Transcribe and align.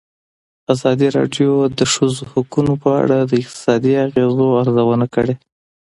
ازادي 0.73 1.07
راډیو 1.17 1.51
د 1.69 1.73
د 1.79 1.81
ښځو 1.93 2.21
حقونه 2.31 2.73
په 2.83 2.89
اړه 3.01 3.17
د 3.23 3.31
اقتصادي 3.41 3.93
اغېزو 4.05 4.47
ارزونه 4.61 5.05
کړې. 5.15 5.35